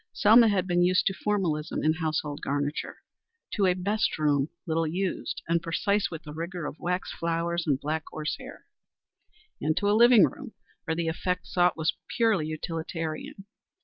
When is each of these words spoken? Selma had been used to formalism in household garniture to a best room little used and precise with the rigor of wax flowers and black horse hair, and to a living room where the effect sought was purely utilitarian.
Selma 0.13 0.47
had 0.47 0.65
been 0.65 0.81
used 0.81 1.05
to 1.05 1.13
formalism 1.13 1.83
in 1.83 1.93
household 1.93 2.41
garniture 2.41 3.03
to 3.53 3.67
a 3.67 3.75
best 3.75 4.17
room 4.17 4.49
little 4.65 4.87
used 4.87 5.43
and 5.47 5.61
precise 5.61 6.09
with 6.09 6.23
the 6.23 6.33
rigor 6.33 6.65
of 6.65 6.79
wax 6.79 7.11
flowers 7.11 7.67
and 7.67 7.79
black 7.79 8.05
horse 8.09 8.35
hair, 8.39 8.65
and 9.61 9.77
to 9.77 9.87
a 9.91 9.93
living 9.93 10.25
room 10.25 10.53
where 10.85 10.95
the 10.95 11.07
effect 11.07 11.45
sought 11.45 11.77
was 11.77 11.95
purely 12.17 12.47
utilitarian. 12.47 13.45